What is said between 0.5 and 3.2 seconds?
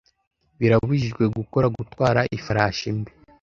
birabujijwe gukora Gutwara Ifarashi mbi